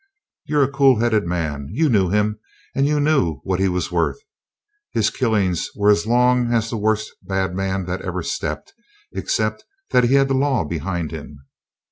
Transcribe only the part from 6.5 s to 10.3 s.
as the worst bad man that ever stepped, except that he had